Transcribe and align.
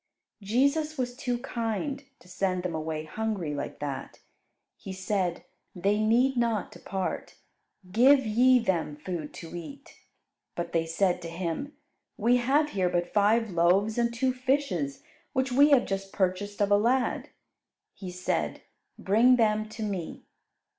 Jesus 0.41 0.97
was 0.97 1.15
too 1.15 1.37
kind 1.37 2.03
to 2.17 2.27
send 2.27 2.63
them 2.63 2.73
away 2.73 3.03
hungry 3.03 3.53
like 3.53 3.77
that. 3.77 4.17
He 4.75 4.93
said, 4.93 5.43
"They 5.75 5.99
need 5.99 6.35
not 6.37 6.71
depart; 6.71 7.35
give 7.91 8.25
ye 8.25 8.57
them 8.57 8.95
food 8.95 9.31
to 9.35 9.55
eat." 9.55 9.99
But 10.55 10.71
they 10.73 10.87
said 10.87 11.21
to 11.21 11.29
Him, 11.29 11.73
"We 12.17 12.37
have 12.37 12.71
here 12.71 12.89
but 12.89 13.13
five 13.13 13.51
loaves 13.51 13.99
and 13.99 14.11
two 14.11 14.33
fishes, 14.33 15.03
which 15.33 15.51
we 15.51 15.69
have 15.69 15.85
just 15.85 16.11
purchased 16.11 16.61
of 16.63 16.71
a 16.71 16.77
lad." 16.77 17.29
He 17.93 18.09
said, 18.09 18.63
"Bring 18.97 19.35
them 19.35 19.69
to 19.69 19.83
Me." 19.83 20.23